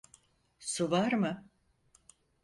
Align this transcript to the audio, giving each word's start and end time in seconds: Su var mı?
Su 0.59 0.89
var 0.91 1.13
mı? 1.13 1.45